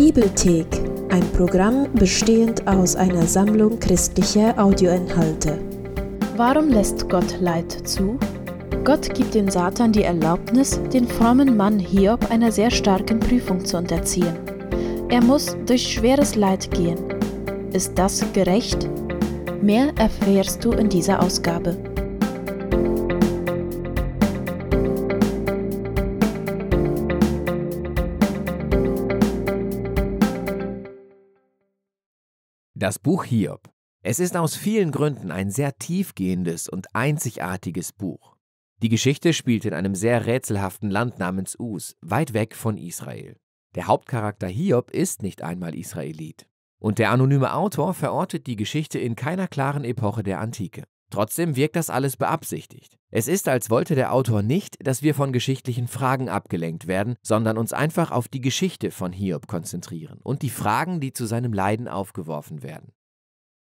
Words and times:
Bibelthek, 0.00 0.66
ein 1.10 1.30
Programm 1.36 1.86
bestehend 1.92 2.66
aus 2.66 2.96
einer 2.96 3.26
Sammlung 3.26 3.78
christlicher 3.78 4.54
Audioinhalte. 4.58 5.58
Warum 6.38 6.70
lässt 6.70 7.06
Gott 7.10 7.38
Leid 7.38 7.70
zu? 7.86 8.18
Gott 8.82 9.12
gibt 9.12 9.34
dem 9.34 9.50
Satan 9.50 9.92
die 9.92 10.04
Erlaubnis, 10.04 10.80
den 10.90 11.06
frommen 11.06 11.54
Mann 11.54 11.78
Hiob 11.78 12.30
einer 12.30 12.50
sehr 12.50 12.70
starken 12.70 13.20
Prüfung 13.20 13.62
zu 13.62 13.76
unterziehen. 13.76 14.38
Er 15.10 15.22
muss 15.22 15.54
durch 15.66 15.86
schweres 15.86 16.34
Leid 16.34 16.70
gehen. 16.70 16.96
Ist 17.74 17.92
das 17.98 18.24
gerecht? 18.32 18.88
Mehr 19.60 19.92
erfährst 19.98 20.64
du 20.64 20.72
in 20.72 20.88
dieser 20.88 21.22
Ausgabe. 21.22 21.76
Das 32.80 32.98
Buch 32.98 33.24
Hiob. 33.24 33.68
Es 34.02 34.20
ist 34.20 34.38
aus 34.38 34.56
vielen 34.56 34.90
Gründen 34.90 35.30
ein 35.30 35.50
sehr 35.50 35.76
tiefgehendes 35.76 36.66
und 36.66 36.96
einzigartiges 36.96 37.92
Buch. 37.92 38.38
Die 38.82 38.88
Geschichte 38.88 39.34
spielt 39.34 39.66
in 39.66 39.74
einem 39.74 39.94
sehr 39.94 40.24
rätselhaften 40.24 40.88
Land 40.90 41.18
namens 41.18 41.60
Us, 41.60 41.94
weit 42.00 42.32
weg 42.32 42.56
von 42.56 42.78
Israel. 42.78 43.36
Der 43.74 43.86
Hauptcharakter 43.86 44.48
Hiob 44.48 44.90
ist 44.92 45.20
nicht 45.20 45.42
einmal 45.42 45.74
Israelit. 45.74 46.48
Und 46.78 46.98
der 46.98 47.10
anonyme 47.10 47.52
Autor 47.52 47.92
verortet 47.92 48.46
die 48.46 48.56
Geschichte 48.56 48.98
in 48.98 49.14
keiner 49.14 49.46
klaren 49.46 49.84
Epoche 49.84 50.22
der 50.22 50.40
Antike. 50.40 50.84
Trotzdem 51.10 51.56
wirkt 51.56 51.76
das 51.76 51.90
alles 51.90 52.16
beabsichtigt. 52.16 52.96
Es 53.10 53.26
ist, 53.26 53.48
als 53.48 53.70
wollte 53.70 53.96
der 53.96 54.12
Autor 54.12 54.42
nicht, 54.42 54.76
dass 54.86 55.02
wir 55.02 55.14
von 55.14 55.32
geschichtlichen 55.32 55.88
Fragen 55.88 56.28
abgelenkt 56.28 56.86
werden, 56.86 57.16
sondern 57.22 57.58
uns 57.58 57.72
einfach 57.72 58.12
auf 58.12 58.28
die 58.28 58.40
Geschichte 58.40 58.92
von 58.92 59.12
Hiob 59.12 59.48
konzentrieren 59.48 60.20
und 60.22 60.42
die 60.42 60.50
Fragen, 60.50 61.00
die 61.00 61.12
zu 61.12 61.26
seinem 61.26 61.52
Leiden 61.52 61.88
aufgeworfen 61.88 62.62
werden. 62.62 62.92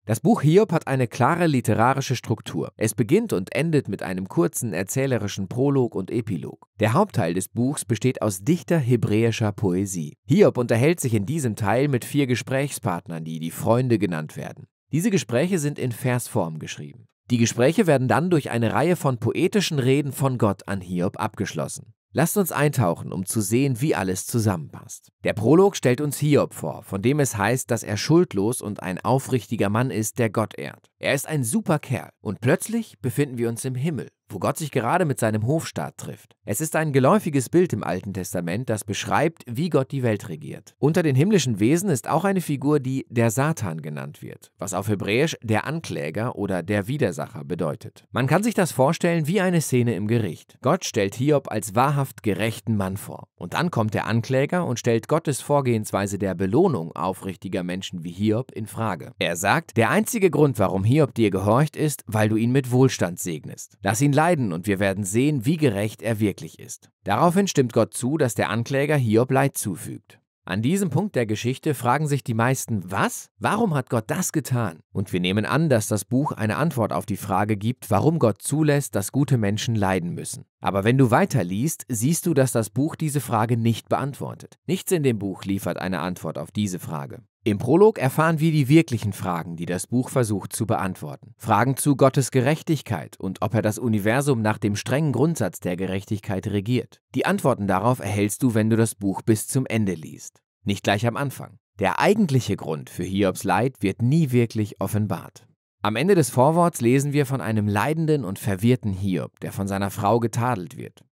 Das 0.09 0.21
Buch 0.21 0.41
Hiob 0.41 0.73
hat 0.73 0.87
eine 0.87 1.07
klare 1.07 1.47
literarische 1.47 2.17
Struktur. 2.17 2.73
Es 2.77 2.95
beginnt 2.95 3.35
und 3.35 3.55
endet 3.55 3.89
mit 3.89 4.03
einem 4.03 4.27
kurzen 4.27 4.73
erzählerischen 4.73 5.49
Prolog 5.49 5.95
und 5.95 6.11
Epilog. 6.11 6.67
Der 6.81 6.95
Hauptteil 6.95 7.35
des 7.35 7.49
Buchs 7.49 7.85
besteht 7.85 8.23
aus 8.23 8.41
dichter 8.41 8.79
hebräischer 8.79 9.53
Poesie. 9.53 10.15
Hiob 10.25 10.57
unterhält 10.57 10.99
sich 10.99 11.13
in 11.13 11.27
diesem 11.27 11.57
Teil 11.57 11.89
mit 11.89 12.07
vier 12.07 12.27
Gesprächspartnern, 12.27 13.23
die 13.23 13.39
die 13.39 13.51
Freunde 13.51 13.99
genannt 13.99 14.39
werden. 14.39 14.67
Diese 14.93 15.11
Gespräche 15.11 15.59
sind 15.59 15.79
in 15.79 15.93
Versform 15.93 16.59
geschrieben. 16.59 17.07
Die 17.31 17.39
Gespräche 17.39 17.87
werden 17.87 18.09
dann 18.09 18.31
durch 18.31 18.51
eine 18.51 18.73
Reihe 18.73 18.97
von 18.97 19.19
poetischen 19.19 19.79
Reden 19.79 20.13
von 20.13 20.39
Gott 20.39 20.67
an 20.67 20.81
Hiob 20.81 21.21
abgeschlossen. 21.21 21.93
Lasst 22.13 22.39
uns 22.39 22.53
eintauchen, 22.53 23.13
um 23.13 23.27
zu 23.27 23.43
sehen, 23.43 23.83
wie 23.83 23.95
alles 23.95 24.27
zusammenpasst. 24.27 25.13
Der 25.25 25.35
Prolog 25.35 25.77
stellt 25.77 26.01
uns 26.01 26.17
Hiob 26.19 26.55
vor, 26.55 26.83
von 26.83 27.03
dem 27.03 27.21
es 27.21 27.37
heißt, 27.37 27.71
dass 27.71 27.83
er 27.83 27.99
schuldlos 27.99 28.63
und 28.63 28.83
ein 28.83 28.99
aufrichtiger 28.99 29.69
Mann 29.69 29.91
ist, 29.91 30.19
der 30.19 30.31
Gott 30.31 30.59
ehrt. 30.59 30.91
Er 30.99 31.13
ist 31.13 31.29
ein 31.29 31.45
super 31.45 31.79
Kerl 31.79 32.09
und 32.23 32.41
plötzlich 32.41 32.99
befinden 33.01 33.37
wir 33.37 33.51
uns 33.51 33.63
im 33.67 33.75
Himmel 33.75 34.09
wo 34.29 34.39
Gott 34.39 34.57
sich 34.57 34.71
gerade 34.71 35.05
mit 35.05 35.19
seinem 35.19 35.47
Hofstaat 35.47 35.99
trifft. 35.99 36.37
Es 36.45 36.61
ist 36.61 36.77
ein 36.77 36.93
geläufiges 36.93 37.49
Bild 37.49 37.73
im 37.73 37.85
Alten 37.85 38.15
Testament, 38.15 38.71
das 38.71 38.85
beschreibt, 38.85 39.45
wie 39.47 39.69
Gott 39.69 39.93
die 39.93 40.03
Welt 40.03 40.29
regiert. 40.29 40.75
Unter 40.79 41.03
den 41.03 41.15
himmlischen 41.15 41.61
Wesen 41.61 41.91
ist 41.91 42.09
auch 42.09 42.25
eine 42.25 42.41
Figur, 42.41 42.81
die 42.81 43.07
der 43.11 43.31
Satan 43.31 43.83
genannt 43.83 44.23
wird, 44.23 44.53
was 44.59 44.75
auf 44.75 44.89
Hebräisch 44.89 45.37
der 45.43 45.67
Ankläger 45.67 46.37
oder 46.37 46.63
der 46.63 46.89
Widersacher 46.89 47.45
bedeutet. 47.45 48.05
Man 48.11 48.27
kann 48.27 48.43
sich 48.43 48.55
das 48.55 48.73
vorstellen 48.73 49.27
wie 49.27 49.41
eine 49.41 49.61
Szene 49.61 49.95
im 49.95 50.07
Gericht. 50.07 50.59
Gott 50.63 50.85
stellt 50.85 51.15
Hiob 51.15 51.51
als 51.51 51.75
wahrhaft 51.75 52.23
gerechten 52.23 52.77
Mann 52.77 52.97
vor. 52.97 53.29
Und 53.37 53.55
dann 53.55 53.71
kommt 53.71 53.95
der 53.95 54.07
Ankläger 54.07 54.67
und 54.67 54.79
stellt 54.79 55.09
Gottes 55.09 55.41
Vorgehensweise 55.41 56.19
der 56.19 56.35
Belohnung 56.35 56.93
aufrichtiger 56.93 57.63
Menschen 57.63 58.05
wie 58.05 58.13
Hiob 58.13 58.53
in 58.53 58.67
Frage. 58.67 59.13
Er 59.19 59.37
sagt, 59.37 59.77
der 59.77 59.91
einzige 59.91 60.31
Grund, 60.31 60.59
warum 60.59 60.85
Hiob 60.85 61.15
dir 61.15 61.31
gehorcht, 61.31 61.77
ist, 61.77 62.03
weil 62.07 62.29
du 62.29 62.37
ihn 62.37 62.53
mit 62.53 62.71
Wohlstand 62.71 63.19
segnest. 63.19 63.79
Lass 63.83 64.01
ihn 64.01 64.13
leiden 64.19 64.53
und 64.53 64.67
wir 64.67 64.81
werden 64.81 65.05
sehen, 65.05 65.45
wie 65.45 65.57
gerecht 65.57 66.03
er 66.03 66.19
wirklich 66.19 66.59
ist. 66.59 66.91
Daraufhin 67.05 67.47
stimmt 67.47 67.73
Gott 67.73 67.95
zu, 67.95 68.19
dass 68.19 68.35
der 68.35 68.51
Ankläger 68.51 68.97
Hiob 68.97 69.31
Leid 69.31 69.57
zufügt. 69.57 70.19
An 70.45 70.61
diesem 70.61 70.91
Punkt 70.91 71.15
der 71.15 71.25
Geschichte 71.25 71.73
fragen 71.73 72.09
sich 72.09 72.25
die 72.25 72.35
meisten, 72.35 72.91
was? 72.91 73.31
Warum 73.39 73.75
hat 73.75 73.91
Gott 73.91 74.07
das 74.09 74.33
getan? 74.33 74.81
Und 74.93 75.13
wir 75.13 75.21
nehmen 75.21 75.47
an, 75.47 75.69
dass 75.69 75.87
das 75.87 76.05
Buch 76.05 76.33
eine 76.33 76.57
Antwort 76.57 76.93
auf 76.93 77.07
die 77.07 77.17
Frage 77.17 77.57
gibt, 77.57 77.93
warum 77.93 78.19
Gott 78.19 78.43
zulässt, 78.43 78.97
dass 78.97 79.13
gute 79.13 79.39
Menschen 79.39 79.77
leiden 79.77 80.15
müssen. 80.15 80.47
Aber 80.61 80.83
wenn 80.83 80.99
du 80.99 81.13
weiterliest, 81.13 81.85
siehst 81.89 82.27
du, 82.27 82.35
dass 82.35 82.51
das 82.51 82.71
Buch 82.71 82.97
diese 82.97 83.21
Frage 83.21 83.57
nicht 83.57 83.89
beantwortet. 83.89 84.59
Nichts 84.67 84.91
in 84.91 85.05
dem 85.05 85.21
Buch 85.21 85.45
liefert 85.45 85.79
eine 85.79 86.01
Antwort 86.01 86.39
auf 86.39 86.51
diese 86.51 86.81
Frage. 86.81 87.23
Im 87.45 87.59
Prolog 87.59 87.99
erfahren 87.99 88.41
wir 88.41 88.51
die 88.51 88.69
wirklichen 88.69 89.13
Fragen, 89.13 89.57
die 89.57 89.65
das 89.65 89.87
Buch 89.87 90.11
versucht 90.11 90.53
zu 90.53 90.67
beantworten. 90.67 91.35
Fragen 91.39 91.77
zu 91.77 91.97
Gottes 91.97 92.31
Gerechtigkeit 92.31 93.19
und 93.19 93.43
ob 93.43 93.55
er 93.55 93.63
das 93.63 93.79
Universum 93.79 94.43
nach 94.43 94.59
dem 94.59 94.77
strengen 94.77 95.13
Grundsatz 95.13 95.61
der 95.61 95.77
Gerechtigkeit 95.77 96.49
regiert. 96.49 97.01
Die 97.15 97.27
Antworten 97.27 97.67
darauf 97.67 98.01
erhältst 98.01 98.43
du, 98.43 98.55
wenn 98.55 98.71
du 98.71 98.77
das 98.77 98.95
Buch 98.95 99.23
bis 99.23 99.47
zum 99.47 99.67
Ende 99.67 99.95
liest. 99.95 100.43
Nicht 100.65 100.83
gleich 100.83 101.07
am 101.07 101.17
Anfang. 101.17 101.59
Der 101.79 102.01
eigentliche 102.01 102.57
Grund 102.57 102.91
für 102.91 103.05
Hiobs 103.05 103.45
Leid 103.45 103.77
wird 103.81 104.03
nie 104.03 104.33
wirklich 104.33 104.81
offenbart. 104.81 105.47
Am 105.81 105.95
Ende 105.95 106.17
des 106.17 106.29
Vorworts 106.29 106.81
lesen 106.81 107.13
wir 107.13 107.25
von 107.25 107.41
einem 107.41 107.69
leidenden 107.69 108.25
und 108.25 108.41
verwirrten 108.41 108.93
Hiob, 108.93 109.39
der 109.41 109.53
von 109.53 109.69
seiner 109.69 109.91
Frau 109.91 110.19
getadelt 110.19 110.77
wird. 110.77 111.05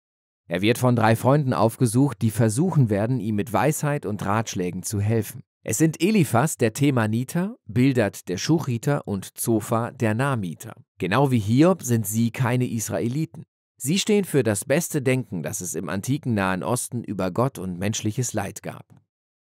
Er 0.48 0.62
wird 0.62 0.78
von 0.78 0.96
drei 0.96 1.16
Freunden 1.16 1.52
aufgesucht, 1.52 2.22
die 2.22 2.30
versuchen 2.30 2.88
werden, 2.88 3.20
ihm 3.20 3.34
mit 3.34 3.52
Weisheit 3.52 4.06
und 4.06 4.24
Ratschlägen 4.24 4.82
zu 4.82 5.00
helfen. 5.00 5.42
Es 5.66 5.78
sind 5.78 6.02
Eliphas, 6.02 6.58
der 6.58 6.74
Themaniter, 6.74 7.56
Bildert, 7.64 8.28
der 8.28 8.36
Schuchiter 8.36 9.08
und 9.08 9.38
Zophar, 9.38 9.92
der 9.92 10.12
Namiter. 10.12 10.74
Genau 10.98 11.30
wie 11.30 11.38
Hiob 11.38 11.82
sind 11.82 12.06
sie 12.06 12.30
keine 12.30 12.68
Israeliten. 12.68 13.44
Sie 13.78 13.98
stehen 13.98 14.26
für 14.26 14.42
das 14.42 14.66
beste 14.66 15.00
Denken, 15.00 15.42
das 15.42 15.62
es 15.62 15.74
im 15.74 15.88
antiken 15.88 16.34
Nahen 16.34 16.62
Osten 16.62 17.02
über 17.02 17.30
Gott 17.30 17.58
und 17.58 17.78
menschliches 17.78 18.34
Leid 18.34 18.62
gab. 18.62 18.84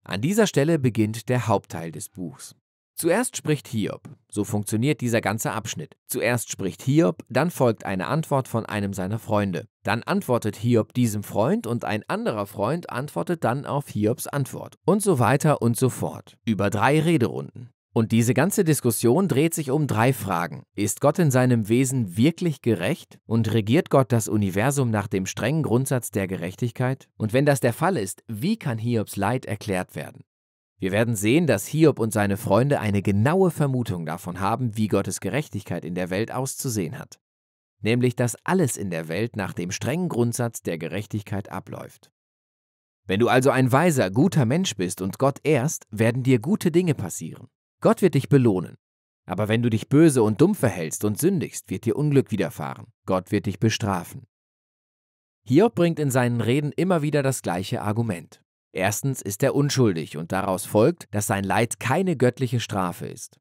An 0.02 0.22
dieser 0.22 0.46
Stelle 0.46 0.78
beginnt 0.78 1.28
der 1.28 1.46
Hauptteil 1.46 1.92
des 1.92 2.08
Buchs. 2.08 2.56
Zuerst 3.00 3.36
spricht 3.36 3.68
Hiob. 3.68 4.10
So 4.28 4.42
funktioniert 4.42 5.00
dieser 5.00 5.20
ganze 5.20 5.52
Abschnitt. 5.52 5.96
Zuerst 6.08 6.50
spricht 6.50 6.82
Hiob, 6.82 7.22
dann 7.28 7.52
folgt 7.52 7.86
eine 7.86 8.08
Antwort 8.08 8.48
von 8.48 8.66
einem 8.66 8.92
seiner 8.92 9.20
Freunde. 9.20 9.68
Dann 9.84 10.02
antwortet 10.02 10.56
Hiob 10.56 10.92
diesem 10.94 11.22
Freund 11.22 11.68
und 11.68 11.84
ein 11.84 12.02
anderer 12.08 12.46
Freund 12.46 12.90
antwortet 12.90 13.44
dann 13.44 13.66
auf 13.66 13.88
Hiobs 13.88 14.26
Antwort. 14.26 14.74
Und 14.84 15.00
so 15.00 15.20
weiter 15.20 15.62
und 15.62 15.76
so 15.76 15.90
fort. 15.90 16.38
Über 16.44 16.70
drei 16.70 16.98
Rederunden. 16.98 17.70
Und 17.92 18.10
diese 18.10 18.34
ganze 18.34 18.64
Diskussion 18.64 19.28
dreht 19.28 19.54
sich 19.54 19.70
um 19.70 19.86
drei 19.86 20.12
Fragen. 20.12 20.64
Ist 20.74 21.00
Gott 21.00 21.20
in 21.20 21.30
seinem 21.30 21.68
Wesen 21.68 22.16
wirklich 22.16 22.62
gerecht? 22.62 23.20
Und 23.26 23.52
regiert 23.52 23.90
Gott 23.90 24.10
das 24.10 24.26
Universum 24.26 24.90
nach 24.90 25.06
dem 25.06 25.26
strengen 25.26 25.62
Grundsatz 25.62 26.10
der 26.10 26.26
Gerechtigkeit? 26.26 27.08
Und 27.16 27.32
wenn 27.32 27.46
das 27.46 27.60
der 27.60 27.72
Fall 27.72 27.96
ist, 27.96 28.24
wie 28.26 28.56
kann 28.56 28.76
Hiobs 28.76 29.14
Leid 29.14 29.46
erklärt 29.46 29.94
werden? 29.94 30.24
Wir 30.78 30.92
werden 30.92 31.16
sehen, 31.16 31.46
dass 31.46 31.66
Hiob 31.66 31.98
und 31.98 32.12
seine 32.12 32.36
Freunde 32.36 32.78
eine 32.78 33.02
genaue 33.02 33.50
Vermutung 33.50 34.06
davon 34.06 34.38
haben, 34.38 34.76
wie 34.76 34.86
Gottes 34.86 35.20
Gerechtigkeit 35.20 35.84
in 35.84 35.94
der 35.94 36.10
Welt 36.10 36.30
auszusehen 36.30 36.98
hat. 36.98 37.18
Nämlich, 37.80 38.14
dass 38.14 38.36
alles 38.44 38.76
in 38.76 38.90
der 38.90 39.08
Welt 39.08 39.36
nach 39.36 39.52
dem 39.52 39.72
strengen 39.72 40.08
Grundsatz 40.08 40.62
der 40.62 40.78
Gerechtigkeit 40.78 41.50
abläuft. 41.50 42.10
Wenn 43.06 43.20
du 43.20 43.28
also 43.28 43.50
ein 43.50 43.72
weiser, 43.72 44.10
guter 44.10 44.44
Mensch 44.44 44.76
bist 44.76 45.00
und 45.00 45.18
Gott 45.18 45.38
ehrst, 45.42 45.86
werden 45.90 46.22
dir 46.22 46.38
gute 46.38 46.70
Dinge 46.70 46.94
passieren. 46.94 47.48
Gott 47.80 48.02
wird 48.02 48.14
dich 48.14 48.28
belohnen. 48.28 48.76
Aber 49.24 49.48
wenn 49.48 49.62
du 49.62 49.70
dich 49.70 49.88
böse 49.88 50.22
und 50.22 50.40
dumm 50.40 50.54
verhältst 50.54 51.04
und 51.04 51.18
sündigst, 51.18 51.70
wird 51.70 51.86
dir 51.86 51.96
Unglück 51.96 52.30
widerfahren. 52.30 52.86
Gott 53.06 53.30
wird 53.32 53.46
dich 53.46 53.58
bestrafen. 53.58 54.26
Hiob 55.44 55.74
bringt 55.74 55.98
in 55.98 56.10
seinen 56.10 56.40
Reden 56.40 56.72
immer 56.72 57.02
wieder 57.02 57.22
das 57.22 57.42
gleiche 57.42 57.82
Argument. 57.82 58.42
Erstens 58.72 59.22
ist 59.22 59.42
er 59.42 59.54
unschuldig 59.54 60.16
und 60.16 60.32
daraus 60.32 60.64
folgt, 60.66 61.06
dass 61.10 61.26
sein 61.26 61.44
Leid 61.44 61.80
keine 61.80 62.16
göttliche 62.16 62.60
Strafe 62.60 63.06
ist. 63.06 63.38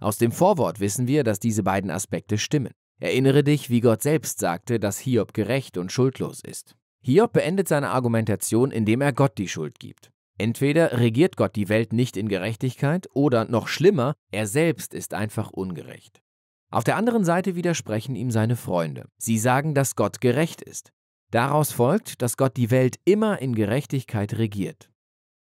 Aus 0.00 0.18
dem 0.18 0.32
Vorwort 0.32 0.80
wissen 0.80 1.08
wir, 1.08 1.24
dass 1.24 1.40
diese 1.40 1.62
beiden 1.62 1.90
Aspekte 1.90 2.38
stimmen. 2.38 2.72
Erinnere 3.00 3.44
dich, 3.44 3.70
wie 3.70 3.80
Gott 3.80 4.02
selbst 4.02 4.38
sagte, 4.38 4.78
dass 4.80 4.98
Hiob 4.98 5.34
gerecht 5.34 5.76
und 5.76 5.92
schuldlos 5.92 6.40
ist. 6.40 6.76
Hiob 7.00 7.32
beendet 7.32 7.68
seine 7.68 7.90
Argumentation, 7.90 8.70
indem 8.70 9.00
er 9.00 9.12
Gott 9.12 9.38
die 9.38 9.48
Schuld 9.48 9.78
gibt. 9.78 10.10
Entweder 10.36 10.98
regiert 10.98 11.36
Gott 11.36 11.56
die 11.56 11.68
Welt 11.68 11.92
nicht 11.92 12.16
in 12.16 12.28
Gerechtigkeit 12.28 13.08
oder 13.12 13.44
noch 13.44 13.66
schlimmer, 13.66 14.14
er 14.30 14.46
selbst 14.46 14.94
ist 14.94 15.14
einfach 15.14 15.50
ungerecht. 15.50 16.22
Auf 16.70 16.84
der 16.84 16.96
anderen 16.96 17.24
Seite 17.24 17.56
widersprechen 17.56 18.14
ihm 18.14 18.30
seine 18.30 18.54
Freunde. 18.54 19.08
Sie 19.16 19.38
sagen, 19.38 19.74
dass 19.74 19.96
Gott 19.96 20.20
gerecht 20.20 20.60
ist. 20.60 20.92
Daraus 21.30 21.72
folgt, 21.72 22.22
dass 22.22 22.36
Gott 22.36 22.56
die 22.56 22.70
Welt 22.70 22.98
immer 23.04 23.40
in 23.40 23.54
Gerechtigkeit 23.54 24.38
regiert. 24.38 24.90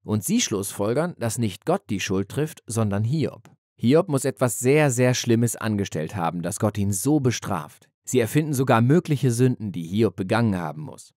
Und 0.04 0.24
sie 0.24 0.40
schlussfolgern, 0.40 1.14
dass 1.18 1.38
nicht 1.38 1.64
Gott 1.64 1.82
die 1.88 2.00
Schuld 2.00 2.28
trifft, 2.28 2.62
sondern 2.66 3.04
Hiob. 3.04 3.50
Hiob 3.76 4.08
muss 4.08 4.26
etwas 4.26 4.58
sehr, 4.58 4.90
sehr 4.90 5.14
Schlimmes 5.14 5.56
angestellt 5.56 6.14
haben, 6.16 6.42
dass 6.42 6.58
Gott 6.58 6.76
ihn 6.76 6.92
so 6.92 7.20
bestraft. 7.20 7.88
Sie 8.04 8.20
erfinden 8.20 8.52
sogar 8.52 8.82
mögliche 8.82 9.30
Sünden, 9.30 9.72
die 9.72 9.86
Hiob 9.86 10.16
begangen 10.16 10.56
haben 10.56 10.82
muss. 10.82 11.14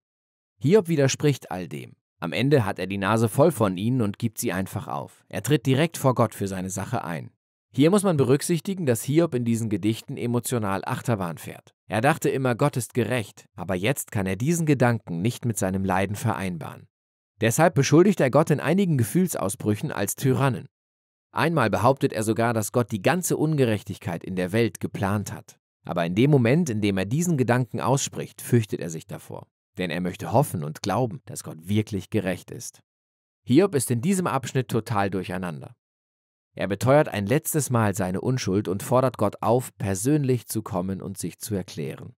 Hiob 0.59 0.87
widerspricht 0.87 1.51
all 1.51 1.67
dem. 1.67 1.95
Am 2.19 2.31
Ende 2.31 2.65
hat 2.65 2.79
er 2.79 2.87
die 2.87 2.97
Nase 2.97 3.27
voll 3.27 3.51
von 3.51 3.75
ihnen 3.75 4.01
und 4.01 4.17
gibt 4.17 4.37
sie 4.37 4.53
einfach 4.53 4.87
auf. 4.87 5.25
Er 5.27 5.43
tritt 5.43 5.65
direkt 5.65 5.97
vor 5.97 6.15
Gott 6.15 6.33
für 6.33 6.47
seine 6.47 6.69
Sache 6.69 7.03
ein. 7.03 7.31
Hier 7.75 7.89
muss 7.89 8.03
man 8.03 8.17
berücksichtigen, 8.17 8.85
dass 8.85 9.03
Hiob 9.03 9.33
in 9.33 9.45
diesen 9.45 9.69
Gedichten 9.69 10.15
emotional 10.15 10.83
Achterbahn 10.85 11.37
fährt. 11.37 11.73
Er 11.87 12.01
dachte 12.01 12.29
immer, 12.29 12.55
Gott 12.55 12.77
ist 12.77 12.93
gerecht, 12.93 13.45
aber 13.55 13.75
jetzt 13.75 14.11
kann 14.11 14.27
er 14.27 14.35
diesen 14.35 14.65
Gedanken 14.65 15.21
nicht 15.21 15.45
mit 15.45 15.57
seinem 15.57 15.83
Leiden 15.83 16.15
vereinbaren. 16.15 16.87
Deshalb 17.41 17.73
beschuldigt 17.73 18.19
er 18.19 18.29
Gott 18.29 18.51
in 18.51 18.59
einigen 18.59 18.97
Gefühlsausbrüchen 18.97 19.91
als 19.91 20.15
Tyrannen. 20.15 20.67
Einmal 21.31 21.69
behauptet 21.71 22.13
er 22.13 22.23
sogar, 22.23 22.53
dass 22.53 22.71
Gott 22.71 22.91
die 22.91 23.01
ganze 23.01 23.37
Ungerechtigkeit 23.37 24.23
in 24.23 24.35
der 24.35 24.51
Welt 24.51 24.79
geplant 24.79 25.33
hat. 25.33 25.57
Aber 25.83 26.05
in 26.05 26.13
dem 26.13 26.29
Moment, 26.29 26.69
in 26.69 26.79
dem 26.79 26.97
er 26.97 27.05
diesen 27.05 27.37
Gedanken 27.37 27.81
ausspricht, 27.81 28.41
fürchtet 28.41 28.79
er 28.79 28.91
sich 28.91 29.07
davor 29.07 29.47
denn 29.77 29.89
er 29.89 30.01
möchte 30.01 30.31
hoffen 30.31 30.63
und 30.63 30.81
glauben, 30.81 31.21
dass 31.25 31.43
Gott 31.43 31.57
wirklich 31.67 32.09
gerecht 32.09 32.51
ist. 32.51 32.81
Hiob 33.45 33.75
ist 33.75 33.91
in 33.91 34.01
diesem 34.01 34.27
Abschnitt 34.27 34.69
total 34.69 35.09
durcheinander. 35.09 35.75
Er 36.55 36.67
beteuert 36.67 37.09
ein 37.09 37.25
letztes 37.25 37.69
Mal 37.69 37.95
seine 37.95 38.21
Unschuld 38.21 38.67
und 38.67 38.83
fordert 38.83 39.17
Gott 39.17 39.37
auf, 39.41 39.75
persönlich 39.77 40.47
zu 40.47 40.61
kommen 40.61 41.01
und 41.01 41.17
sich 41.17 41.39
zu 41.39 41.55
erklären. 41.55 42.13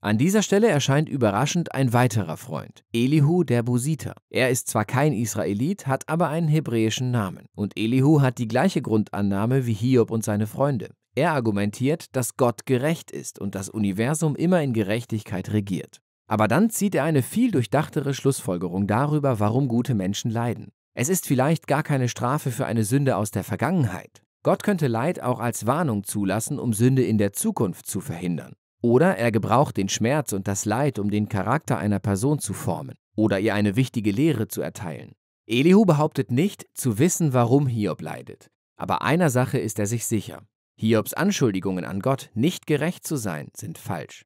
An 0.00 0.16
dieser 0.16 0.42
Stelle 0.42 0.68
erscheint 0.68 1.08
überraschend 1.08 1.74
ein 1.74 1.92
weiterer 1.92 2.36
Freund, 2.36 2.84
Elihu 2.92 3.42
der 3.42 3.64
Busiter. 3.64 4.14
Er 4.30 4.48
ist 4.48 4.68
zwar 4.68 4.84
kein 4.84 5.12
Israelit, 5.12 5.88
hat 5.88 6.08
aber 6.08 6.28
einen 6.28 6.46
hebräischen 6.46 7.10
Namen. 7.10 7.46
Und 7.56 7.76
Elihu 7.76 8.20
hat 8.20 8.38
die 8.38 8.46
gleiche 8.46 8.80
Grundannahme 8.80 9.66
wie 9.66 9.72
Hiob 9.72 10.12
und 10.12 10.22
seine 10.22 10.46
Freunde. 10.46 10.94
Er 11.16 11.32
argumentiert, 11.32 12.14
dass 12.14 12.36
Gott 12.36 12.64
gerecht 12.64 13.10
ist 13.10 13.40
und 13.40 13.56
das 13.56 13.68
Universum 13.68 14.36
immer 14.36 14.62
in 14.62 14.72
Gerechtigkeit 14.72 15.52
regiert. 15.52 16.00
Aber 16.28 16.46
dann 16.46 16.70
zieht 16.70 16.94
er 16.94 17.02
eine 17.02 17.22
viel 17.22 17.50
durchdachtere 17.50 18.14
Schlussfolgerung 18.14 18.86
darüber, 18.86 19.40
warum 19.40 19.66
gute 19.66 19.96
Menschen 19.96 20.30
leiden. 20.30 20.70
Es 21.00 21.08
ist 21.08 21.28
vielleicht 21.28 21.68
gar 21.68 21.84
keine 21.84 22.08
Strafe 22.08 22.50
für 22.50 22.66
eine 22.66 22.82
Sünde 22.82 23.14
aus 23.14 23.30
der 23.30 23.44
Vergangenheit. 23.44 24.20
Gott 24.42 24.64
könnte 24.64 24.88
Leid 24.88 25.22
auch 25.22 25.38
als 25.38 25.64
Warnung 25.64 26.02
zulassen, 26.02 26.58
um 26.58 26.72
Sünde 26.72 27.04
in 27.04 27.18
der 27.18 27.32
Zukunft 27.32 27.86
zu 27.86 28.00
verhindern. 28.00 28.54
Oder 28.82 29.16
er 29.16 29.30
gebraucht 29.30 29.76
den 29.76 29.88
Schmerz 29.88 30.32
und 30.32 30.48
das 30.48 30.64
Leid, 30.64 30.98
um 30.98 31.08
den 31.08 31.28
Charakter 31.28 31.78
einer 31.78 32.00
Person 32.00 32.40
zu 32.40 32.52
formen 32.52 32.96
oder 33.14 33.38
ihr 33.38 33.54
eine 33.54 33.76
wichtige 33.76 34.10
Lehre 34.10 34.48
zu 34.48 34.60
erteilen. 34.60 35.12
Elihu 35.46 35.84
behauptet 35.84 36.32
nicht, 36.32 36.66
zu 36.74 36.98
wissen, 36.98 37.32
warum 37.32 37.68
Hiob 37.68 38.02
leidet. 38.02 38.50
Aber 38.76 39.02
einer 39.02 39.30
Sache 39.30 39.58
ist 39.58 39.78
er 39.78 39.86
sich 39.86 40.04
sicher. 40.04 40.42
Hiobs 40.74 41.14
Anschuldigungen 41.14 41.84
an 41.84 42.00
Gott, 42.00 42.30
nicht 42.34 42.66
gerecht 42.66 43.06
zu 43.06 43.14
sein, 43.14 43.50
sind 43.56 43.78
falsch. 43.78 44.24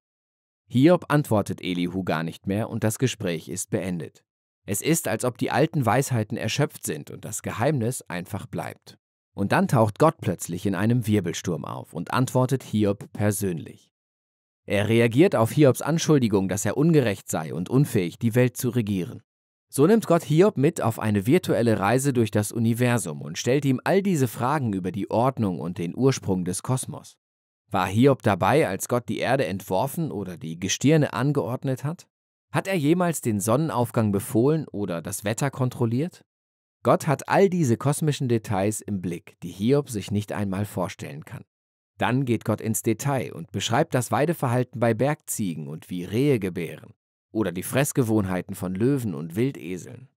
Hiob 0.71 1.05
antwortet 1.13 1.61
Elihu 1.61 2.03
gar 2.03 2.23
nicht 2.23 2.47
mehr 2.47 2.71
und 2.71 2.83
das 2.83 2.99
Gespräch 2.99 3.51
ist 3.51 3.69
beendet. 3.69 4.25
Es 4.65 4.81
ist, 4.81 5.09
als 5.09 5.25
ob 5.25 5.39
die 5.39 5.51
alten 5.51 5.85
Weisheiten 5.85 6.37
erschöpft 6.37 6.87
sind 6.87 7.11
und 7.11 7.25
das 7.25 7.43
Geheimnis 7.43 8.03
einfach 8.03 8.47
bleibt. 8.47 8.99
Und 9.35 9.53
dann 9.53 9.67
taucht 9.67 9.99
Gott 9.99 10.17
plötzlich 10.21 10.67
in 10.67 10.75
einem 10.75 11.07
Wirbelsturm 11.07 11.65
auf 11.65 11.95
und 11.95 12.13
antwortet 12.13 12.63
Hiob 12.63 13.13
persönlich. 13.13 13.93
Er 14.65 14.89
reagiert 14.89 15.35
auf 15.35 15.51
Hiobs 15.51 15.83
Anschuldigung, 15.83 16.49
dass 16.49 16.65
er 16.65 16.77
ungerecht 16.77 17.29
sei 17.29 17.53
und 17.53 17.69
unfähig, 17.69 18.19
die 18.19 18.35
Welt 18.35 18.57
zu 18.57 18.69
regieren. 18.69 19.23
So 19.69 19.87
nimmt 19.87 20.07
Gott 20.07 20.23
Hiob 20.23 20.59
mit 20.59 20.83
auf 20.83 20.99
eine 20.99 21.27
virtuelle 21.27 21.81
Reise 21.81 22.13
durch 22.13 22.31
das 22.31 22.53
Universum 22.53 23.23
und 23.23 23.39
stellt 23.39 23.65
ihm 23.65 23.81
all 23.83 24.03
diese 24.03 24.29
Fragen 24.29 24.75
über 24.75 24.93
die 24.93 25.11
Ordnung 25.11 25.59
und 25.59 25.79
den 25.79 25.97
Ursprung 25.97 26.45
des 26.45 26.63
Kosmos. 26.63 27.17
War 27.71 27.87
Hiob 27.87 28.23
dabei, 28.23 28.69
als 28.69 28.87
Gott 28.87 29.09
die 29.09 29.19
Erde 29.19 29.47
entworfen 29.47 30.13
oder 30.13 30.37
die 30.37 30.61
Gestirne 30.61 31.15
angeordnet 31.15 31.85
hat? 31.85 32.07
Hat 32.53 32.69
er 32.69 32.75
jemals 32.77 33.23
den 33.23 33.41
Sonnenaufgang 33.41 34.13
befohlen 34.13 34.69
oder 34.69 35.01
das 35.01 35.25
Wetter 35.25 35.51
kontrolliert? 35.51 36.23
Gott 36.83 37.07
hat 37.07 37.29
all 37.29 37.49
diese 37.49 37.79
kosmischen 37.79 38.29
Details 38.29 38.83
im 38.83 39.01
Blick, 39.01 39.37
die 39.43 39.51
Hiob 39.51 39.89
sich 39.89 40.11
nicht 40.11 40.33
einmal 40.33 40.67
vorstellen 40.67 41.25
kann. 41.25 41.45
Dann 41.97 42.27
geht 42.27 42.45
Gott 42.45 42.61
ins 42.61 42.83
Detail 42.83 43.33
und 43.33 43.53
beschreibt 43.53 43.95
das 43.95 44.11
Weideverhalten 44.11 44.81
bei 44.81 44.93
Bergziegen 44.93 45.67
und 45.67 45.89
wie 45.89 46.05
Rehe 46.05 46.39
gebären 46.39 46.93
oder 47.31 47.53
die 47.53 47.63
Fressgewohnheiten 47.63 48.55
von 48.55 48.75
Löwen 48.75 49.15
und 49.15 49.35
Wildeseln. 49.35 50.09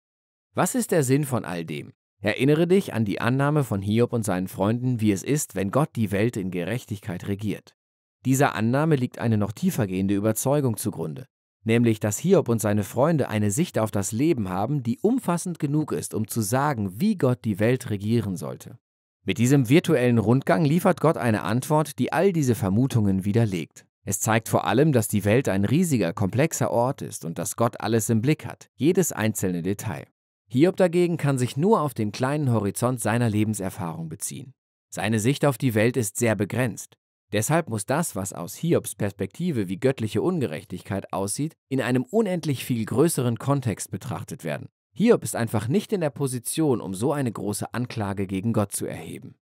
Was 0.55 0.75
ist 0.75 0.91
der 0.91 1.05
Sinn 1.05 1.25
von 1.25 1.45
all 1.45 1.65
dem? 1.65 1.93
Erinnere 2.21 2.67
dich 2.67 2.95
an 2.95 3.05
die 3.05 3.21
Annahme 3.21 3.63
von 3.63 3.81
Hiob 3.81 4.13
und 4.13 4.25
seinen 4.25 4.49
Freunden, 4.49 5.01
wie 5.01 5.13
es 5.13 5.23
ist, 5.23 5.55
wenn 5.55 5.71
Gott 5.71 5.91
die 5.95 6.11
Welt 6.11 6.37
in 6.37 6.51
Gerechtigkeit 6.51 7.29
regiert. 7.29 7.77
Dieser 8.25 8.57
Annahme 8.57 8.97
liegt 8.97 9.19
eine 9.19 9.37
noch 9.37 9.53
tiefergehende 9.53 10.15
Überzeugung 10.15 10.77
zugrunde, 10.77 11.27
nämlich 11.65 12.01
dass 12.01 12.19
Hiob 12.19 12.49
und 12.49 12.61
seine 12.61 12.85
Freunde 12.85 13.29
eine 13.29 13.51
Sicht 13.51 13.79
auf 13.79 13.91
das 13.91 14.13
Leben 14.13 14.49
haben, 14.49 14.83
die 14.83 14.99
umfassend 15.01 15.59
genug 15.59 15.93
ist, 15.93 16.15
um 16.15 16.29
zu 16.29 16.41
sagen, 16.41 17.01
wie 17.01 17.17
Gott 17.17 17.41
die 17.45 17.59
Welt 17.59 17.91
regieren 17.91 18.37
sollte. 18.37 18.79
Mit 19.27 19.39
diesem 19.39 19.69
virtuellen 19.69 20.19
Rundgang 20.19 20.65
liefert 20.65 21.01
Gott 21.01 21.17
eine 21.17 21.43
Antwort, 21.43 21.99
die 21.99 22.13
all 22.13 22.33
diese 22.33 22.55
Vermutungen 22.55 23.25
widerlegt. 23.25 23.87
Es 24.05 24.21
zeigt 24.21 24.51
vor 24.51 24.67
allem, 24.67 24.93
dass 24.93 25.09
die 25.09 25.25
Welt 25.25 25.49
ein 25.49 25.65
riesiger, 25.65 26.13
komplexer 26.13 26.71
Ort 26.71 27.01
ist 27.01 27.25
und 27.25 27.39
dass 27.39 27.57
Gott 27.57 27.81
alles 27.81 28.11
im 28.11 28.21
Blick 28.21 28.45
hat, 28.45 28.69
jedes 28.75 29.13
einzelne 29.13 29.63
Detail. 29.63 30.05
Hiob 30.51 30.77
dagegen 30.77 31.17
kann 31.17 31.39
sich 31.39 31.57
nur 31.57 31.81
auf 31.81 31.95
den 31.95 32.13
kleinen 32.13 32.53
Horizont 32.53 33.01
seiner 33.01 33.31
Lebenserfahrung 33.31 34.11
beziehen. 34.11 34.53
Seine 34.91 35.19
Sicht 35.19 35.45
auf 35.47 35.57
die 35.57 35.75
Welt 35.75 35.97
ist 35.97 36.19
sehr 36.19 36.37
begrenzt. 36.37 36.99
Deshalb 37.35 37.69
muss 37.69 37.85
das, 37.85 38.15
was 38.15 38.33
aus 38.33 38.55
Hiobs 38.55 38.95
Perspektive 38.95 39.69
wie 39.69 39.81
göttliche 39.81 40.23
Ungerechtigkeit 40.23 41.13
aussieht, 41.13 41.57
in 41.69 41.81
einem 41.81 42.05
unendlich 42.05 42.65
viel 42.65 42.85
größeren 42.85 43.41
Kontext 43.41 43.91
betrachtet 43.91 44.45
werden. 44.45 44.69
Hiob 44.93 45.25
ist 45.25 45.35
einfach 45.35 45.67
nicht 45.67 45.93
in 45.93 46.01
der 46.01 46.11
Position, 46.11 46.81
um 46.81 46.95
so 46.95 47.13
eine 47.13 47.33
große 47.33 47.75
Anklage 47.75 48.29
gegen 48.29 48.53
Gott 48.53 48.71
zu 48.71 48.87
erheben. 48.87 49.35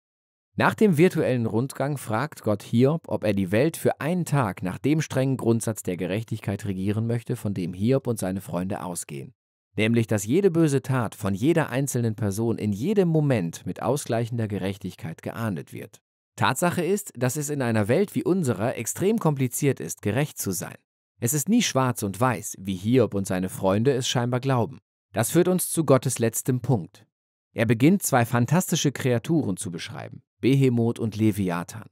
Nach 0.57 0.77
dem 0.77 0.99
virtuellen 0.99 1.47
Rundgang 1.47 1.99
fragt 1.99 2.43
Gott 2.43 2.63
Hiob, 2.63 3.09
ob 3.09 3.25
er 3.25 3.33
die 3.33 3.51
Welt 3.51 3.77
für 3.77 4.01
einen 4.01 4.25
Tag 4.25 4.63
nach 4.63 4.79
dem 4.79 5.03
strengen 5.03 5.37
Grundsatz 5.37 5.83
der 5.83 5.97
Gerechtigkeit 5.97 6.65
regieren 6.67 7.09
möchte, 7.09 7.35
von 7.35 7.55
dem 7.55 7.75
Hiob 7.75 8.07
und 8.07 8.21
seine 8.21 8.41
Freunde 8.41 8.85
ausgehen 8.85 9.35
nämlich 9.77 10.07
dass 10.07 10.27
jede 10.27 10.51
böse 10.51 10.83
Tat 10.83 11.15
von 11.15 11.33
jeder 11.33 11.71
einzelnen 11.71 12.15
Person 12.15 12.59
in 12.59 12.73
jedem 12.73 13.09
Moment 13.09 13.65
mit 13.67 13.81
ausgleichender 13.83 14.49
Gerechtigkeit 14.49 15.23
geahndet 15.23 15.73
wird. 15.73 16.01
Tatsache 16.41 16.83
ist, 16.83 17.13
dass 17.17 17.37
es 17.37 17.51
in 17.51 17.61
einer 17.61 17.87
Welt 17.89 18.15
wie 18.15 18.25
unserer 18.25 18.79
extrem 18.79 19.19
kompliziert 19.19 19.79
ist, 19.79 20.01
gerecht 20.01 20.39
zu 20.39 20.53
sein. 20.53 20.79
Es 21.21 21.35
ist 21.35 21.51
nie 21.51 21.61
schwarz 21.61 22.03
und 22.03 22.19
weiß, 22.19 22.57
wie 22.59 22.77
Hiob 22.77 23.13
und 23.13 23.27
seine 23.27 23.51
Freunde 23.51 23.93
es 23.93 24.09
scheinbar 24.09 24.41
glauben. 24.41 24.79
Das 25.13 25.33
führt 25.33 25.49
uns 25.49 25.69
zu 25.69 25.85
Gottes 25.85 26.19
letztem 26.19 26.63
Punkt. 26.63 27.07
Er 27.53 27.67
beginnt 27.67 28.03
zwei 28.03 28.25
fantastische 28.25 28.91
Kreaturen 28.91 29.59
zu 29.59 29.71
beschreiben, 29.71 30.23
Behemoth 30.41 30.99
und 30.99 31.15
Leviathan. 31.15 31.91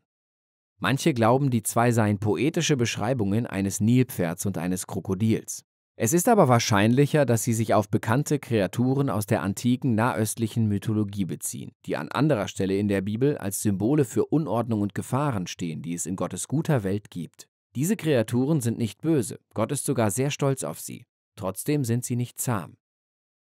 Manche 0.79 1.13
glauben, 1.13 1.51
die 1.51 1.63
zwei 1.63 1.93
seien 1.93 2.19
poetische 2.19 2.79
Beschreibungen 2.79 3.47
eines 3.47 3.81
Nilpferds 3.81 4.47
und 4.47 4.57
eines 4.57 4.87
Krokodils. 4.87 5.67
Es 6.01 6.13
ist 6.13 6.29
aber 6.29 6.47
wahrscheinlicher, 6.47 7.27
dass 7.27 7.43
sie 7.43 7.53
sich 7.53 7.75
auf 7.75 7.89
bekannte 7.89 8.39
Kreaturen 8.39 9.11
aus 9.11 9.27
der 9.27 9.43
antiken 9.43 9.97
nahöstlichen 9.97 10.69
Mythologie 10.69 11.25
beziehen, 11.25 11.73
die 11.87 11.97
an 11.97 12.09
anderer 12.09 12.47
Stelle 12.47 12.77
in 12.77 12.87
der 12.87 13.01
Bibel 13.01 13.37
als 13.37 13.63
Symbole 13.63 14.05
für 14.05 14.25
Unordnung 14.27 14.83
und 14.83 14.95
Gefahren 14.95 15.49
stehen, 15.49 15.83
die 15.83 15.95
es 15.95 16.07
in 16.07 16.15
Gottes 16.15 16.47
guter 16.47 16.85
Welt 16.85 17.11
gibt. 17.11 17.49
Diese 17.75 17.97
Kreaturen 17.97 18.61
sind 18.61 18.79
nicht 18.79 19.03
böse, 19.03 19.41
Gott 19.55 19.73
ist 19.73 19.87
sogar 19.87 20.13
sehr 20.13 20.31
stolz 20.31 20.63
auf 20.63 20.79
sie. 20.79 21.05
Trotzdem 21.35 21.83
sind 21.83 22.05
sie 22.05 22.15
nicht 22.15 22.41
zahm. 22.41 22.77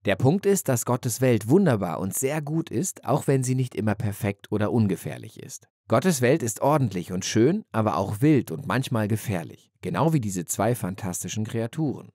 Der 0.05 0.15
Punkt 0.15 0.47
ist, 0.47 0.69
dass 0.69 0.85
Gottes 0.85 1.21
Welt 1.21 1.49
wunderbar 1.49 1.99
und 1.99 2.15
sehr 2.15 2.41
gut 2.41 2.71
ist, 2.71 3.05
auch 3.05 3.27
wenn 3.27 3.43
sie 3.43 3.57
nicht 3.57 3.75
immer 3.75 3.97
perfekt 3.97 4.53
oder 4.53 4.71
ungefährlich 4.71 5.43
ist. 5.43 5.67
Gottes 5.89 6.21
Welt 6.21 6.45
ist 6.45 6.61
ordentlich 6.61 7.11
und 7.11 7.25
schön, 7.25 7.65
aber 7.73 7.97
auch 7.97 8.21
wild 8.21 8.53
und 8.53 8.65
manchmal 8.65 9.09
gefährlich, 9.09 9.73
genau 9.83 10.13
wie 10.13 10.21
diese 10.21 10.45
zwei 10.45 10.77
fantastischen 10.77 11.45
Kreaturen. 11.45 12.13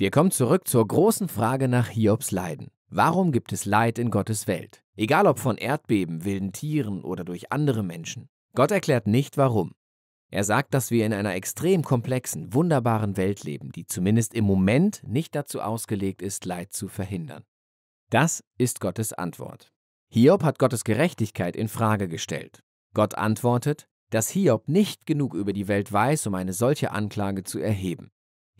Wir 0.00 0.10
kommen 0.10 0.30
zurück 0.30 0.66
zur 0.66 0.88
großen 0.88 1.28
Frage 1.28 1.68
nach 1.68 1.88
Hiobs 1.88 2.30
Leiden. 2.30 2.68
Warum 2.88 3.32
gibt 3.32 3.52
es 3.52 3.66
Leid 3.66 3.98
in 3.98 4.10
Gottes 4.10 4.46
Welt? 4.46 4.82
Egal 4.96 5.26
ob 5.26 5.38
von 5.38 5.58
Erdbeben, 5.58 6.24
wilden 6.24 6.52
Tieren 6.52 7.04
oder 7.04 7.22
durch 7.22 7.52
andere 7.52 7.82
Menschen. 7.82 8.30
Gott 8.54 8.70
erklärt 8.70 9.06
nicht 9.06 9.36
warum. 9.36 9.74
Er 10.30 10.44
sagt, 10.44 10.72
dass 10.72 10.90
wir 10.90 11.04
in 11.04 11.12
einer 11.12 11.34
extrem 11.34 11.84
komplexen, 11.84 12.54
wunderbaren 12.54 13.18
Welt 13.18 13.44
leben, 13.44 13.72
die 13.72 13.84
zumindest 13.84 14.32
im 14.32 14.46
Moment 14.46 15.02
nicht 15.06 15.34
dazu 15.34 15.60
ausgelegt 15.60 16.22
ist, 16.22 16.46
Leid 16.46 16.72
zu 16.72 16.88
verhindern. 16.88 17.44
Das 18.08 18.42
ist 18.56 18.80
Gottes 18.80 19.12
Antwort. 19.12 19.70
Hiob 20.08 20.44
hat 20.44 20.58
Gottes 20.58 20.84
Gerechtigkeit 20.84 21.54
in 21.56 21.68
Frage 21.68 22.08
gestellt. 22.08 22.62
Gott 22.94 23.16
antwortet, 23.16 23.86
dass 24.08 24.30
Hiob 24.30 24.66
nicht 24.66 25.04
genug 25.04 25.34
über 25.34 25.52
die 25.52 25.68
Welt 25.68 25.92
weiß, 25.92 26.26
um 26.26 26.36
eine 26.36 26.54
solche 26.54 26.90
Anklage 26.90 27.44
zu 27.44 27.58
erheben. 27.58 28.10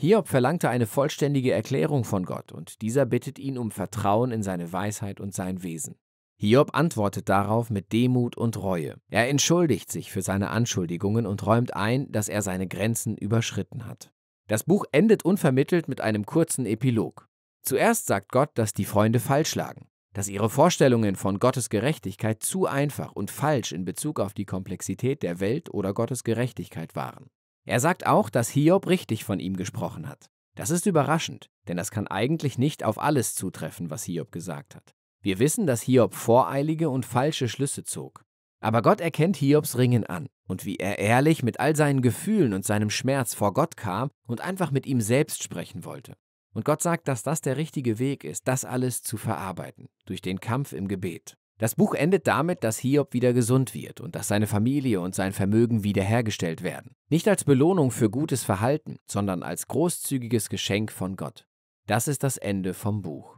Hiob 0.00 0.28
verlangte 0.28 0.70
eine 0.70 0.86
vollständige 0.86 1.52
Erklärung 1.52 2.04
von 2.04 2.24
Gott 2.24 2.52
und 2.52 2.80
dieser 2.80 3.04
bittet 3.04 3.38
ihn 3.38 3.58
um 3.58 3.70
Vertrauen 3.70 4.32
in 4.32 4.42
seine 4.42 4.72
Weisheit 4.72 5.20
und 5.20 5.34
sein 5.34 5.62
Wesen. 5.62 5.96
Hiob 6.38 6.74
antwortet 6.74 7.28
darauf 7.28 7.68
mit 7.68 7.92
Demut 7.92 8.34
und 8.34 8.56
Reue. 8.56 8.96
Er 9.10 9.28
entschuldigt 9.28 9.92
sich 9.92 10.10
für 10.10 10.22
seine 10.22 10.48
Anschuldigungen 10.48 11.26
und 11.26 11.44
räumt 11.44 11.76
ein, 11.76 12.10
dass 12.10 12.30
er 12.30 12.40
seine 12.40 12.66
Grenzen 12.66 13.18
überschritten 13.18 13.84
hat. 13.84 14.10
Das 14.48 14.64
Buch 14.64 14.86
endet 14.90 15.26
unvermittelt 15.26 15.86
mit 15.86 16.00
einem 16.00 16.24
kurzen 16.24 16.64
Epilog. 16.64 17.28
Zuerst 17.60 18.06
sagt 18.06 18.32
Gott, 18.32 18.52
dass 18.54 18.72
die 18.72 18.86
Freunde 18.86 19.20
falsch 19.20 19.54
lagen, 19.54 19.86
dass 20.14 20.28
ihre 20.28 20.48
Vorstellungen 20.48 21.14
von 21.14 21.38
Gottes 21.38 21.68
Gerechtigkeit 21.68 22.42
zu 22.42 22.64
einfach 22.64 23.12
und 23.12 23.30
falsch 23.30 23.72
in 23.72 23.84
Bezug 23.84 24.18
auf 24.18 24.32
die 24.32 24.46
Komplexität 24.46 25.22
der 25.22 25.40
Welt 25.40 25.68
oder 25.74 25.92
Gottes 25.92 26.24
Gerechtigkeit 26.24 26.96
waren. 26.96 27.28
Er 27.64 27.80
sagt 27.80 28.06
auch, 28.06 28.30
dass 28.30 28.48
Hiob 28.48 28.86
richtig 28.86 29.24
von 29.24 29.40
ihm 29.40 29.56
gesprochen 29.56 30.08
hat. 30.08 30.30
Das 30.54 30.70
ist 30.70 30.86
überraschend, 30.86 31.50
denn 31.68 31.76
das 31.76 31.90
kann 31.90 32.06
eigentlich 32.06 32.58
nicht 32.58 32.84
auf 32.84 33.00
alles 33.00 33.34
zutreffen, 33.34 33.90
was 33.90 34.04
Hiob 34.04 34.32
gesagt 34.32 34.74
hat. 34.74 34.94
Wir 35.22 35.38
wissen, 35.38 35.66
dass 35.66 35.82
Hiob 35.82 36.14
voreilige 36.14 36.90
und 36.90 37.06
falsche 37.06 37.48
Schlüsse 37.48 37.84
zog. 37.84 38.24
Aber 38.60 38.82
Gott 38.82 39.00
erkennt 39.00 39.36
Hiobs 39.36 39.78
Ringen 39.78 40.04
an 40.04 40.28
und 40.46 40.64
wie 40.64 40.76
er 40.76 40.98
ehrlich 40.98 41.42
mit 41.42 41.60
all 41.60 41.76
seinen 41.76 42.02
Gefühlen 42.02 42.52
und 42.52 42.64
seinem 42.64 42.90
Schmerz 42.90 43.34
vor 43.34 43.54
Gott 43.54 43.76
kam 43.76 44.10
und 44.26 44.40
einfach 44.40 44.70
mit 44.70 44.86
ihm 44.86 45.00
selbst 45.00 45.42
sprechen 45.42 45.84
wollte. 45.84 46.14
Und 46.52 46.64
Gott 46.64 46.82
sagt, 46.82 47.08
dass 47.08 47.22
das 47.22 47.40
der 47.40 47.56
richtige 47.56 47.98
Weg 47.98 48.24
ist, 48.24 48.48
das 48.48 48.64
alles 48.64 49.02
zu 49.02 49.16
verarbeiten, 49.16 49.88
durch 50.04 50.20
den 50.20 50.40
Kampf 50.40 50.72
im 50.72 50.88
Gebet. 50.88 51.36
Das 51.60 51.74
Buch 51.74 51.92
endet 51.92 52.26
damit, 52.26 52.64
dass 52.64 52.78
Hiob 52.78 53.12
wieder 53.12 53.34
gesund 53.34 53.74
wird 53.74 54.00
und 54.00 54.14
dass 54.14 54.28
seine 54.28 54.46
Familie 54.46 55.02
und 55.02 55.14
sein 55.14 55.34
Vermögen 55.34 55.84
wiederhergestellt 55.84 56.62
werden. 56.62 56.96
Nicht 57.10 57.28
als 57.28 57.44
Belohnung 57.44 57.90
für 57.90 58.08
gutes 58.08 58.42
Verhalten, 58.42 58.96
sondern 59.06 59.42
als 59.42 59.68
großzügiges 59.68 60.48
Geschenk 60.48 60.90
von 60.90 61.16
Gott. 61.16 61.46
Das 61.86 62.08
ist 62.08 62.22
das 62.22 62.38
Ende 62.38 62.72
vom 62.72 63.02
Buch. 63.02 63.36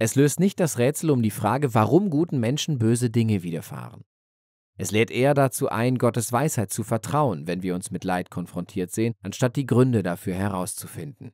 Es 0.00 0.16
löst 0.16 0.40
nicht 0.40 0.58
das 0.58 0.78
Rätsel 0.78 1.10
um 1.10 1.22
die 1.22 1.30
Frage, 1.30 1.72
warum 1.72 2.10
guten 2.10 2.40
Menschen 2.40 2.80
böse 2.80 3.08
Dinge 3.08 3.44
widerfahren. 3.44 4.02
Es 4.76 4.90
lädt 4.90 5.12
eher 5.12 5.34
dazu 5.34 5.68
ein, 5.68 5.96
Gottes 5.96 6.32
Weisheit 6.32 6.72
zu 6.72 6.82
vertrauen, 6.82 7.46
wenn 7.46 7.62
wir 7.62 7.76
uns 7.76 7.92
mit 7.92 8.02
Leid 8.02 8.30
konfrontiert 8.30 8.90
sehen, 8.90 9.14
anstatt 9.22 9.54
die 9.54 9.66
Gründe 9.66 10.02
dafür 10.02 10.34
herauszufinden. 10.34 11.30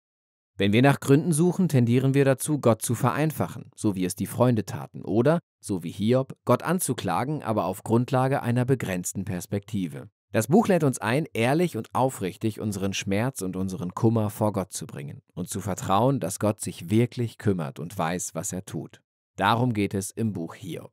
Wenn 0.59 0.73
wir 0.73 0.81
nach 0.81 1.01
Gründen 1.01 1.33
suchen, 1.33 1.69
tendieren 1.69 2.15
wir 2.15 2.25
dazu, 2.25 2.59
Gott 2.59 2.81
zu 2.81 2.95
vereinfachen, 2.95 3.71
so 3.75 3.95
wie 3.95 4.07
es 4.07 4.15
die 4.15 4.27
Freunde 4.27 4.65
taten, 4.65 5.05
oder, 5.05 5.41
so 5.61 5.83
wie 5.83 5.91
Hiob, 5.91 6.35
Gott 6.47 6.63
anzuklagen, 6.63 7.43
aber 7.43 7.67
auf 7.67 7.83
Grundlage 7.83 8.43
einer 8.43 8.65
begrenzten 8.65 9.27
Perspektive. 9.27 10.09
Das 10.33 10.47
Buch 10.47 10.69
lädt 10.69 10.83
uns 10.83 10.99
ein, 10.99 11.27
ehrlich 11.35 11.77
und 11.77 11.95
aufrichtig 11.95 12.59
unseren 12.59 12.95
Schmerz 12.95 13.43
und 13.43 13.55
unseren 13.55 13.95
Kummer 13.95 14.31
vor 14.31 14.53
Gott 14.53 14.73
zu 14.73 14.87
bringen 14.87 15.23
und 15.35 15.51
zu 15.51 15.61
vertrauen, 15.61 16.21
dass 16.21 16.39
Gott 16.39 16.61
sich 16.61 16.89
wirklich 16.89 17.37
kümmert 17.37 17.79
und 17.79 17.97
weiß, 17.97 18.35
was 18.35 18.53
er 18.53 18.65
tut. 18.65 19.03
Darum 19.37 19.75
geht 19.75 19.93
es 19.93 20.11
im 20.11 20.33
Buch 20.33 20.55
Hiob. 20.55 20.93